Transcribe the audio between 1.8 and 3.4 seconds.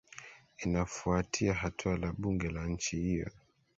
la bunge la nchi hiyo